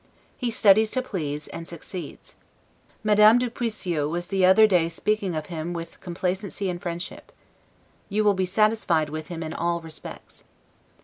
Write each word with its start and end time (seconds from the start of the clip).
He 0.35 0.49
studies 0.49 0.89
to 0.97 1.03
please, 1.03 1.47
and 1.49 1.67
succeeds. 1.67 2.33
Madame 3.03 3.37
du 3.37 3.51
Puisieux 3.51 4.09
was 4.09 4.29
the 4.29 4.43
other 4.43 4.65
day 4.65 4.89
speaking 4.89 5.35
of 5.35 5.45
him 5.45 5.73
with 5.73 6.01
complacency 6.01 6.71
and 6.71 6.81
friendship. 6.81 7.31
You 8.09 8.23
will 8.23 8.33
be 8.33 8.47
satisfied 8.47 9.11
with 9.11 9.27
him 9.27 9.43
in 9.43 9.53
all 9.53 9.79
respects." 9.79 10.43